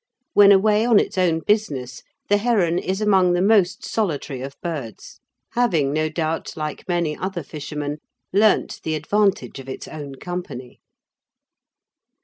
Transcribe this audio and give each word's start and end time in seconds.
When 0.33 0.51
away 0.51 0.83
on 0.83 0.99
its 0.99 1.15
own 1.15 1.41
business, 1.45 2.01
the 2.27 2.37
heron 2.37 2.79
is 2.79 3.01
among 3.01 3.33
the 3.33 3.39
most 3.43 3.85
solitary 3.85 4.41
of 4.41 4.59
birds, 4.59 5.19
having 5.51 5.93
no 5.93 6.09
doubt, 6.09 6.57
like 6.57 6.87
many 6.89 7.15
other 7.15 7.43
fishermen, 7.43 7.99
learnt 8.33 8.79
the 8.81 8.95
advantage 8.95 9.59
of 9.59 9.69
its 9.69 9.87
own 9.87 10.15
company. 10.15 10.79